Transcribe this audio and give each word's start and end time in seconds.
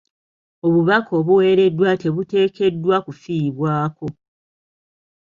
Obubaka 0.65 1.11
obuweereddwa 1.19 1.89
tebuteekeddwa 2.01 2.95
kufiibwako. 3.05 4.07